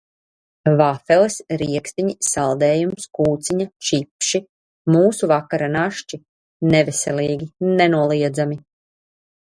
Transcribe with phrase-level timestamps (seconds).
[0.77, 4.41] Vafeles, riekstiņi, saldējums, kūciņa, čipši-
[4.95, 6.21] mūsu vakara našķi,
[6.73, 7.51] neveselīgi
[7.83, 8.63] nenoliedzami.